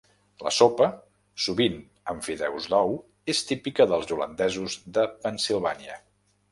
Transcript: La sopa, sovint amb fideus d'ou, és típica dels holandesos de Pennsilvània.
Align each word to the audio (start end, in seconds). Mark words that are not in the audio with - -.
La 0.45 0.51
sopa, 0.59 0.87
sovint 1.47 1.75
amb 2.13 2.25
fideus 2.29 2.71
d'ou, 2.73 2.97
és 3.35 3.45
típica 3.53 3.89
dels 3.95 4.13
holandesos 4.17 4.81
de 4.99 5.09
Pennsilvània. 5.23 6.03